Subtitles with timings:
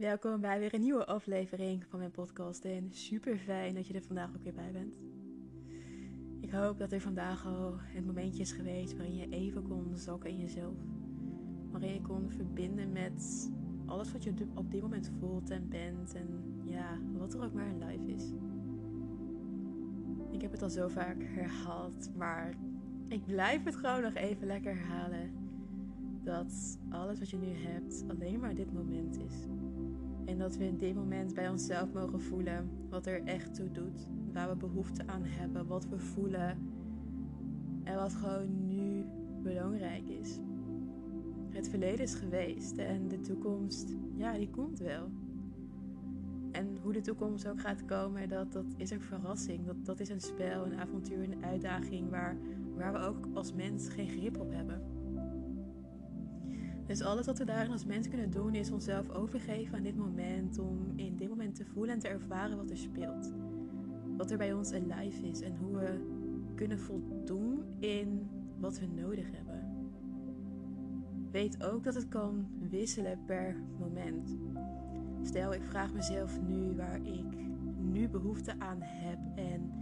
[0.00, 4.02] Welkom bij weer een nieuwe aflevering van mijn podcast en super fijn dat je er
[4.02, 4.98] vandaag ook weer bij bent.
[6.40, 10.30] Ik hoop dat er vandaag al een momentje is geweest waarin je even kon zakken
[10.30, 10.74] in jezelf.
[11.70, 13.50] Waarin je kon verbinden met
[13.86, 16.28] alles wat je op dit moment voelt en bent en
[16.64, 18.32] ja, wat er ook maar in life is.
[20.30, 22.54] Ik heb het al zo vaak herhaald, maar
[23.08, 25.30] ik blijf het gewoon nog even lekker herhalen.
[26.22, 29.46] Dat alles wat je nu hebt alleen maar dit moment is.
[30.30, 34.08] En dat we in dit moment bij onszelf mogen voelen wat er echt toe doet.
[34.32, 36.58] Waar we behoefte aan hebben, wat we voelen.
[37.84, 39.04] En wat gewoon nu
[39.42, 40.38] belangrijk is.
[41.48, 45.10] Het verleden is geweest en de toekomst, ja, die komt wel.
[46.52, 49.66] En hoe de toekomst ook gaat komen, dat, dat is een verrassing.
[49.66, 52.36] Dat, dat is een spel, een avontuur, een uitdaging waar,
[52.76, 54.99] waar we ook als mens geen grip op hebben.
[56.90, 60.58] Dus alles wat we daarin als mens kunnen doen is onszelf overgeven aan dit moment.
[60.58, 63.32] Om in dit moment te voelen en te ervaren wat er speelt.
[64.16, 66.00] Wat er bij ons alive is en hoe we
[66.54, 69.64] kunnen voldoen in wat we nodig hebben.
[71.30, 74.36] Weet ook dat het kan wisselen per moment.
[75.22, 77.36] Stel, ik vraag mezelf nu waar ik
[77.78, 79.72] nu behoefte aan heb en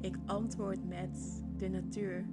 [0.00, 2.24] ik antwoord met de natuur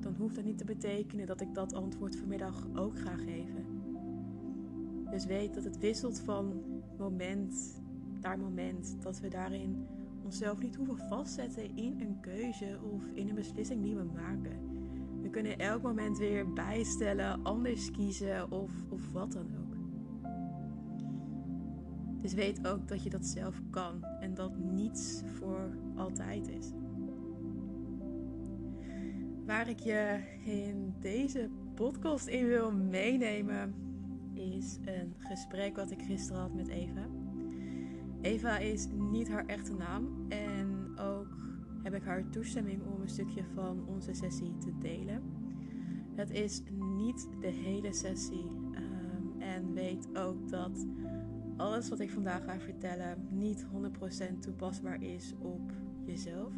[0.00, 3.64] dan hoeft dat niet te betekenen dat ik dat antwoord vanmiddag ook ga geven.
[5.10, 6.62] Dus weet dat het wisselt van
[6.98, 7.80] moment
[8.20, 8.96] naar moment.
[9.02, 9.86] Dat we daarin
[10.24, 14.74] onszelf niet hoeven vastzetten in een keuze of in een beslissing die we maken.
[15.22, 19.76] We kunnen elk moment weer bijstellen, anders kiezen of, of wat dan ook.
[22.20, 26.72] Dus weet ook dat je dat zelf kan en dat niets voor altijd is.
[29.46, 33.74] Waar ik je in deze podcast in wil meenemen
[34.34, 37.06] is een gesprek wat ik gisteren had met Eva.
[38.20, 41.36] Eva is niet haar echte naam en ook
[41.82, 45.22] heb ik haar toestemming om een stukje van onze sessie te delen.
[46.14, 46.62] Het is
[46.96, 50.86] niet de hele sessie um, en weet ook dat
[51.56, 53.66] alles wat ik vandaag ga vertellen niet
[54.34, 55.72] 100% toepasbaar is op
[56.04, 56.52] jezelf.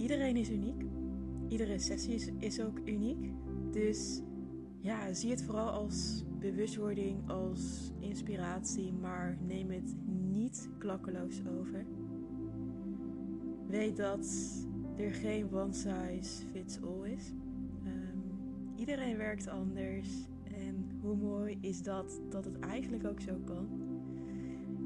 [0.00, 0.84] Iedereen is uniek.
[1.48, 3.32] Iedere sessie is, ook uniek.
[3.70, 4.22] Dus
[4.80, 9.94] ja, zie het vooral als bewustwording, als inspiratie, maar neem het
[10.30, 11.86] niet klakkeloos over.
[13.68, 14.28] Weet dat
[14.96, 17.32] er geen one size fits all is.
[17.86, 18.22] Um,
[18.76, 20.08] iedereen werkt anders.
[20.44, 23.68] En hoe mooi is dat dat het eigenlijk ook zo kan.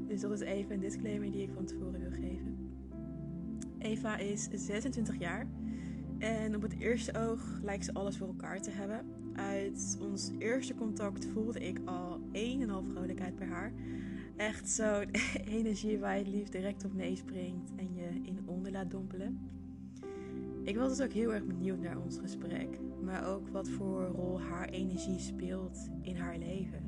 [0.07, 2.54] Dus dat is even een disclaimer die ik van tevoren wil geven.
[3.85, 5.47] Eva is 26 jaar
[6.17, 9.05] en op het eerste oog lijkt ze alles voor elkaar te hebben.
[9.35, 13.73] Uit ons eerste contact voelde ik al een en half vrolijkheid bij haar.
[14.35, 15.09] Echt zo'n
[15.59, 19.39] energie waar je het liefst direct op meespringt en je in onder laat dompelen.
[20.63, 24.41] Ik was dus ook heel erg benieuwd naar ons gesprek, maar ook wat voor rol
[24.41, 26.83] haar energie speelt in haar leven.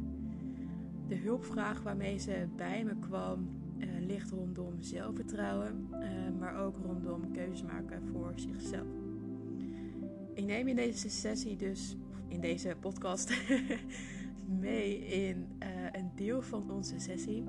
[1.08, 6.00] De hulpvraag waarmee ze bij me kwam uh, ligt rondom zelfvertrouwen, uh,
[6.40, 8.88] maar ook rondom keuzes maken voor zichzelf.
[10.34, 11.96] Ik neem in deze sessie dus,
[12.28, 13.34] in deze podcast,
[14.60, 17.44] mee in uh, een deel van onze sessie.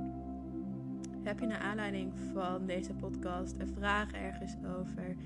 [1.22, 5.16] Heb je naar aanleiding van deze podcast een vraag ergens over?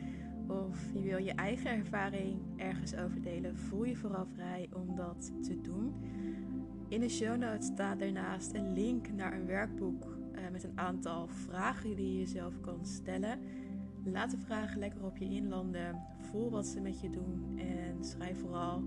[0.46, 3.56] Of je wil je eigen ervaring ergens over delen?
[3.56, 5.94] Voel je vooral vrij om dat te doen.
[6.88, 11.28] In de show notes staat daarnaast een link naar een werkboek uh, met een aantal
[11.28, 13.38] vragen die je jezelf kan stellen.
[14.04, 16.00] Laat de vragen lekker op je inlanden.
[16.20, 17.59] Voel wat ze met je doen.
[17.59, 18.82] En schrijf vooral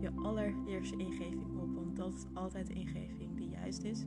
[0.00, 1.74] je allereerste ingeving op.
[1.74, 4.04] Want dat is altijd de ingeving die juist is.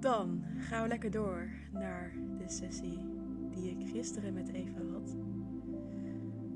[0.00, 2.98] Dan gaan we lekker door naar de sessie
[3.50, 5.16] die ik gisteren met Eva had.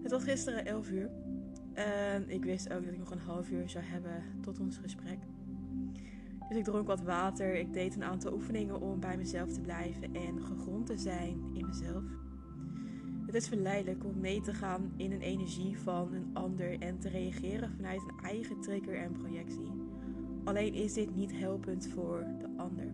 [0.03, 1.11] Het was gisteren 11 uur.
[1.73, 5.19] En ik wist ook dat ik nog een half uur zou hebben tot ons gesprek.
[6.49, 7.55] Dus ik dronk wat water.
[7.55, 11.67] Ik deed een aantal oefeningen om bij mezelf te blijven en gegrond te zijn in
[11.67, 12.05] mezelf.
[13.27, 17.09] Het is verleidelijk om mee te gaan in een energie van een ander en te
[17.09, 19.73] reageren vanuit een eigen trigger en projectie.
[20.45, 22.93] Alleen is dit niet helpend voor de ander.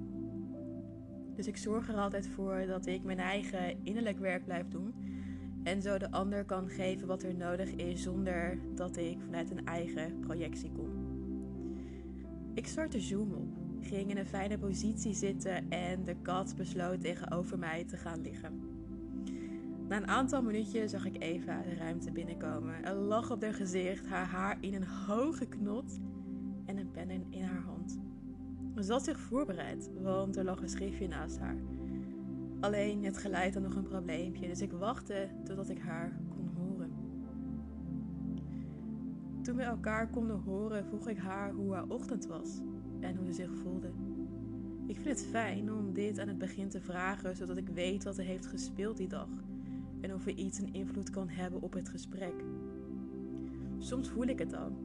[1.34, 4.94] Dus ik zorg er altijd voor dat ik mijn eigen innerlijk werk blijf doen.
[5.62, 9.66] En zo de ander kan geven wat er nodig is zonder dat ik vanuit een
[9.66, 10.93] eigen projectie kom.
[12.54, 13.48] Ik startte Zoom op,
[13.80, 18.60] ging in een fijne positie zitten en de kat besloot tegenover mij te gaan liggen.
[19.88, 22.88] Na een aantal minuutjes zag ik Eva de ruimte binnenkomen.
[22.88, 26.00] Een lach op haar gezicht, haar haar in een hoge knot
[26.66, 27.98] en een pen in, haar hand.
[28.84, 31.56] Ze had zich voorbereid, want er lag een schriftje naast haar.
[32.60, 36.20] Alleen het geluid had nog een probleempje, dus ik wachtte totdat ik haar
[39.44, 42.60] Toen we elkaar konden horen, vroeg ik haar hoe haar ochtend was
[43.00, 43.90] en hoe ze zich voelde.
[44.86, 48.18] Ik vind het fijn om dit aan het begin te vragen, zodat ik weet wat
[48.18, 49.28] er heeft gespeeld die dag
[50.00, 52.44] en of er iets een invloed kan hebben op het gesprek.
[53.78, 54.76] Soms voel ik het dan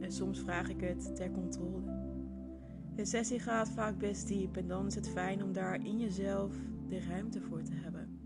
[0.00, 1.82] en soms vraag ik het ter controle.
[2.94, 6.56] De sessie gaat vaak best diep en dan is het fijn om daar in jezelf
[6.88, 8.20] de ruimte voor te hebben.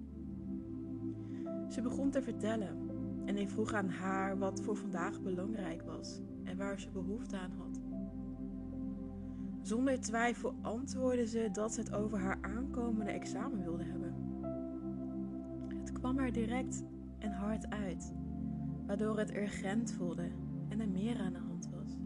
[1.68, 2.85] Ze begon te vertellen
[3.26, 7.52] en ik vroeg aan haar wat voor vandaag belangrijk was en waar ze behoefte aan
[7.58, 7.80] had.
[9.62, 14.14] Zonder twijfel antwoordde ze dat ze het over haar aankomende examen wilde hebben.
[15.78, 16.84] Het kwam er direct
[17.18, 18.12] en hard uit,
[18.86, 20.30] waardoor het urgent voelde
[20.68, 21.96] en er meer aan de hand was.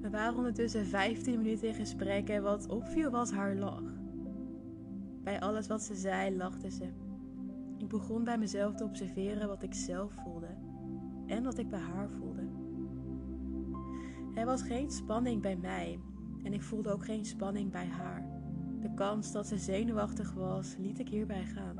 [0.00, 4.00] We waren ondertussen 15 minuten in gesprek en wat opviel was haar lach.
[5.22, 7.01] Bij alles wat ze zei lachte ze.
[7.92, 10.54] Begon bij mezelf te observeren wat ik zelf voelde
[11.26, 12.48] en wat ik bij haar voelde.
[14.34, 16.00] Er was geen spanning bij mij
[16.42, 18.26] en ik voelde ook geen spanning bij haar.
[18.80, 21.76] De kans dat ze zenuwachtig was, liet ik hierbij gaan.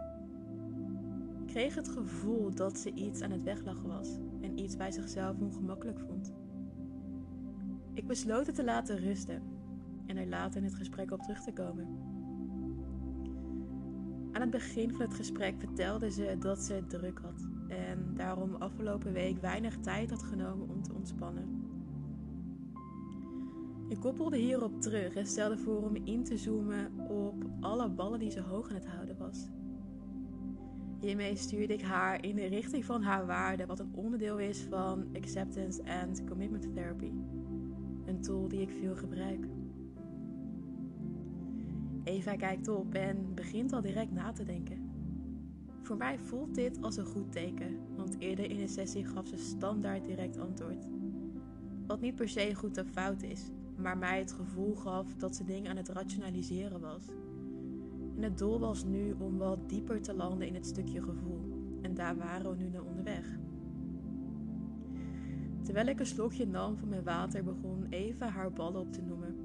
[1.41, 5.39] Ik kreeg het gevoel dat ze iets aan het weglachen was en iets bij zichzelf
[5.39, 6.33] ongemakkelijk vond.
[7.95, 9.43] Ik besloot het te laten rusten
[10.07, 12.02] en er later in het gesprek op terug te komen.
[14.33, 18.55] Aan het begin van het gesprek vertelde ze dat ze het druk had en daarom
[18.55, 21.71] afgelopen week weinig tijd had genomen om te ontspannen.
[23.89, 28.31] Ik koppelde hierop terug en stelde voor om in te zoomen op alle ballen die
[28.31, 29.49] ze hoog aan het houden was.
[31.01, 35.07] Hiermee stuurde ik haar in de richting van haar waarde, wat een onderdeel is van
[35.17, 37.11] Acceptance and Commitment Therapy,
[38.05, 39.47] een tool die ik veel gebruik.
[42.05, 44.91] Eva kijkt op en begint al direct na te denken.
[45.83, 49.37] Voor mij voelt dit als een goed teken, want eerder in de sessie gaf ze
[49.37, 50.87] standaard direct antwoord.
[51.87, 55.45] Wat niet per se goed of fout is, maar mij het gevoel gaf dat ze
[55.45, 57.09] dingen aan het rationaliseren was.
[58.17, 61.41] En het doel was nu om wat dieper te landen in het stukje gevoel.
[61.83, 63.39] En daar waren we nu naar onderweg.
[65.63, 69.37] Terwijl ik een slokje nam van mijn water, begon Eva haar ballen op te noemen.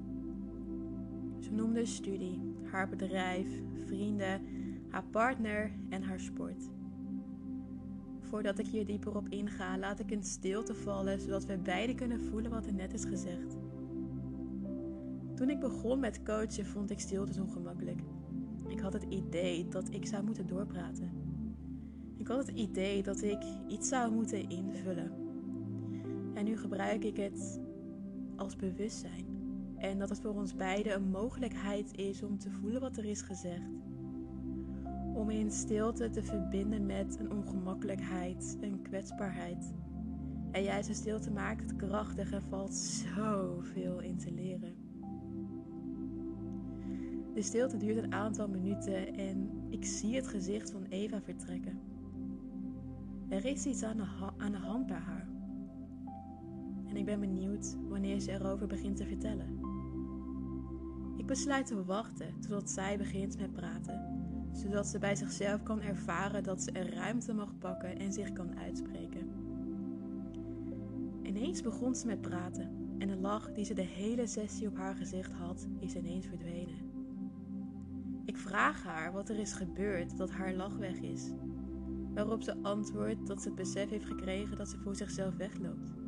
[1.39, 3.47] Ze noemde studie, haar bedrijf,
[3.85, 4.41] vrienden,
[4.89, 6.69] haar partner en haar sport.
[8.19, 12.21] Voordat ik hier dieper op inga, laat ik in stilte vallen, zodat we beiden kunnen
[12.21, 13.57] voelen wat er net is gezegd.
[15.35, 18.01] Toen ik begon met coachen, vond ik stilte ongemakkelijk.
[18.67, 21.11] Ik had het idee dat ik zou moeten doorpraten.
[22.17, 25.11] Ik had het idee dat ik iets zou moeten invullen.
[26.33, 27.59] En nu gebruik ik het
[28.35, 29.36] als bewustzijn.
[29.77, 33.21] En dat het voor ons beiden een mogelijkheid is om te voelen wat er is
[33.21, 33.69] gezegd.
[35.13, 39.73] Om in stilte te verbinden met een ongemakkelijkheid, een kwetsbaarheid.
[40.51, 44.75] En juist de stilte maakt het krachtig en valt zoveel in te leren.
[47.33, 51.79] De stilte duurt een aantal minuten en ik zie het gezicht van Eva vertrekken.
[53.29, 54.01] Er is iets aan
[54.37, 55.26] aan de hand bij haar.
[56.89, 59.59] En ik ben benieuwd wanneer ze erover begint te vertellen.
[61.17, 64.01] Ik besluit te wachten totdat zij begint met praten,
[64.51, 68.57] zodat ze bij zichzelf kan ervaren dat ze er ruimte mag pakken en zich kan
[68.57, 69.29] uitspreken.
[71.23, 74.95] Ineens begon ze met praten en de lach die ze de hele sessie op haar
[74.95, 76.95] gezicht had, is ineens verdwenen.
[78.25, 81.31] Ik vraag haar wat er is gebeurd dat haar lach weg is.
[82.13, 86.06] Waarop ze antwoordt dat ze het besef heeft gekregen dat ze voor zichzelf wegloopt.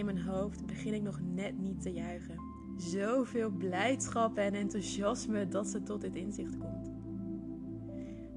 [0.00, 2.36] In mijn hoofd begin ik nog net niet te juichen.
[2.76, 6.92] Zoveel blijdschap en enthousiasme dat ze tot dit inzicht komt.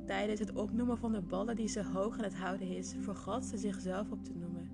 [0.06, 3.58] Tijdens het opnoemen van de ballen die ze hoog aan het houden is, vergat ze
[3.58, 4.70] zichzelf op te noemen.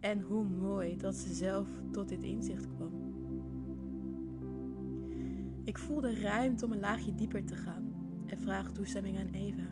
[0.00, 2.92] En hoe mooi dat ze zelf tot dit inzicht kwam.
[5.64, 7.94] Ik voelde ruimte om een laagje dieper te gaan
[8.26, 9.68] en vraag toestemming aan Eva.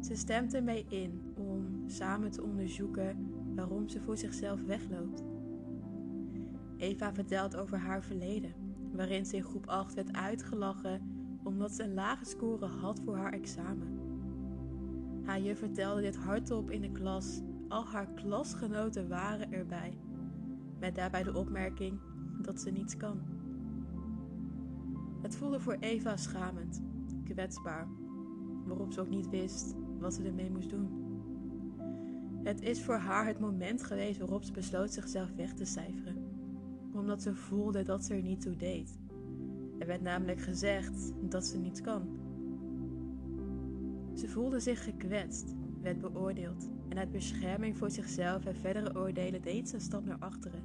[0.00, 5.35] Ze stemt ermee in om samen te onderzoeken waarom ze voor zichzelf wegloopt.
[6.76, 8.54] Eva vertelt over haar verleden,
[8.92, 11.00] waarin ze in groep 8 werd uitgelachen
[11.42, 14.00] omdat ze een lage score had voor haar examen.
[15.24, 19.98] Haar juf vertelde dit hardop in de klas, al haar klasgenoten waren erbij,
[20.78, 22.00] met daarbij de opmerking
[22.42, 23.20] dat ze niets kan.
[25.22, 26.82] Het voelde voor Eva schamend,
[27.24, 27.88] kwetsbaar,
[28.64, 31.04] waarop ze ook niet wist wat ze ermee moest doen.
[32.42, 36.15] Het is voor haar het moment geweest waarop ze besloot zichzelf weg te cijferen.
[37.06, 38.98] Omdat ze voelde dat ze er niet toe deed.
[39.78, 42.08] Er werd namelijk gezegd dat ze niet kan.
[44.14, 49.68] Ze voelde zich gekwetst, werd beoordeeld en uit bescherming voor zichzelf en verdere oordelen deed
[49.68, 50.62] ze een stap naar achteren.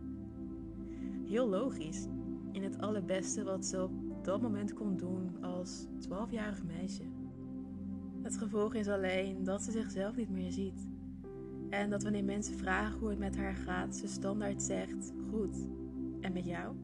[1.26, 2.08] Heel logisch,
[2.52, 7.04] in het allerbeste wat ze op dat moment kon doen als 12-jarig meisje.
[8.22, 10.88] Het gevolg is alleen dat ze zichzelf niet meer ziet.
[11.70, 15.68] En dat wanneer mensen vragen hoe het met haar gaat, ze standaard zegt: Goed.
[16.22, 16.76] En met jou?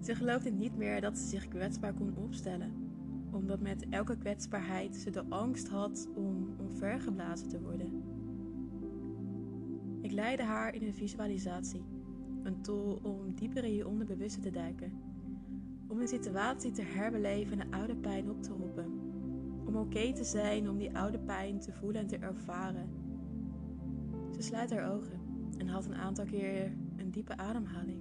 [0.00, 2.72] Ze geloofde niet meer dat ze zich kwetsbaar kon opstellen,
[3.30, 8.02] omdat met elke kwetsbaarheid ze de angst had om omvergeblazen te worden.
[10.00, 11.84] Ik leidde haar in een visualisatie,
[12.42, 14.92] een tool om dieper in je onderbewuste te duiken,
[15.88, 18.86] om een situatie te herbeleven en oude pijn op te roepen,
[19.64, 22.88] om oké te zijn om die oude pijn te voelen en te ervaren.
[24.34, 25.20] Ze sluit haar ogen
[25.58, 26.72] en had een aantal keer
[27.08, 28.00] een diepe ademhaling.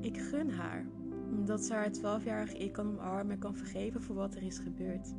[0.00, 0.86] Ik gun haar,
[1.30, 5.14] omdat ze haar 12-jarige ik kan omarmen en kan vergeven voor wat er is gebeurd.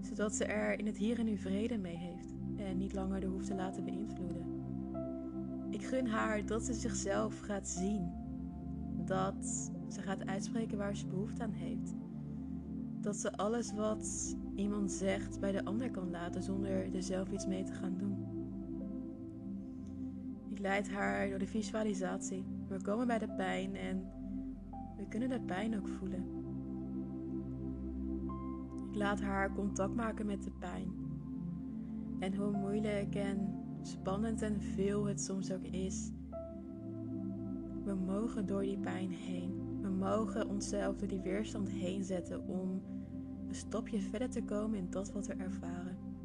[0.00, 3.26] Zodat ze er in het hier en nu vrede mee heeft en niet langer de
[3.26, 4.46] hoeft te laten beïnvloeden.
[5.70, 8.12] Ik gun haar dat ze zichzelf gaat zien.
[9.04, 11.94] Dat ze gaat uitspreken waar ze behoefte aan heeft.
[13.00, 17.46] Dat ze alles wat iemand zegt bij de ander kan laten zonder er zelf iets
[17.46, 18.25] mee te gaan doen.
[20.56, 22.44] Ik leid haar door de visualisatie.
[22.68, 24.06] We komen bij de pijn en
[24.96, 26.24] we kunnen de pijn ook voelen.
[28.88, 30.92] Ik laat haar contact maken met de pijn.
[32.18, 36.12] En hoe moeilijk en spannend en veel het soms ook is,
[37.84, 39.80] we mogen door die pijn heen.
[39.80, 42.82] We mogen onszelf door die weerstand heen zetten om
[43.48, 46.15] een stapje verder te komen in dat wat we ervaren.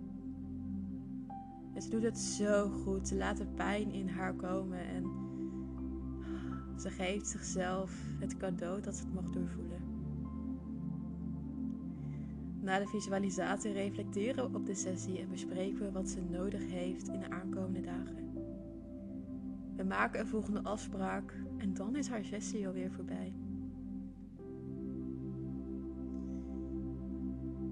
[1.82, 3.08] Ze doet het zo goed.
[3.08, 5.04] Ze laat de pijn in haar komen en
[6.78, 9.82] ze geeft zichzelf het cadeau dat ze het mag doorvoelen.
[12.60, 17.08] Na de visualisatie reflecteren we op de sessie en bespreken we wat ze nodig heeft
[17.08, 18.34] in de aankomende dagen.
[19.76, 23.34] We maken een volgende afspraak en dan is haar sessie alweer voorbij.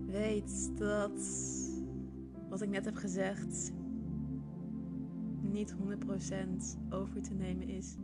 [0.05, 1.21] Weet dat
[2.49, 3.71] wat ik net heb gezegd
[5.59, 7.95] niet 100% over te nemen is.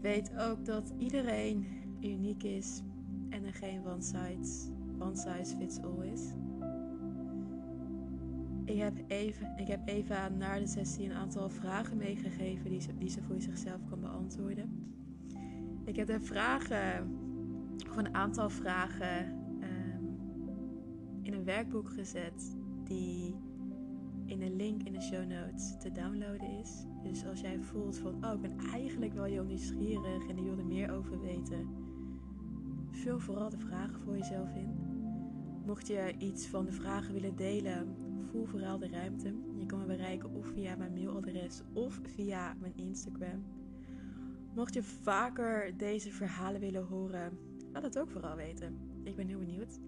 [0.00, 1.66] Weet ook dat iedereen
[2.00, 2.82] uniek is
[3.28, 6.22] en er geen one size, one size fits all is.
[8.64, 12.98] Ik heb, even, ik heb Eva na de sessie een aantal vragen meegegeven die ze,
[12.98, 14.94] die ze voor zichzelf kan beantwoorden.
[15.84, 17.18] Ik heb de vragen,
[17.88, 19.26] of een aantal vragen,
[19.62, 20.18] um,
[21.22, 23.36] in een werkboek gezet die
[24.26, 26.84] in een link in de show notes te downloaden is.
[27.02, 30.58] Dus als jij voelt van, oh, ik ben eigenlijk wel heel nieuwsgierig en ik wil
[30.58, 31.68] er meer over weten,
[32.90, 34.74] vul vooral de vragen voor jezelf in.
[35.66, 37.96] Mocht je iets van de vragen willen delen,
[38.30, 39.34] voel vooral de ruimte.
[39.58, 43.44] Je kan me bereiken of via mijn mailadres of via mijn Instagram.
[44.54, 47.38] Mocht je vaker deze verhalen willen horen,
[47.72, 48.76] laat het ook vooral weten.
[49.02, 49.78] Ik ben heel benieuwd.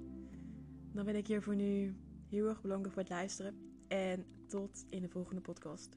[0.92, 1.95] Dan ben ik hier voor nu
[2.28, 3.67] heel erg bedankt voor het luisteren.
[3.88, 5.97] En tot in de volgende podcast.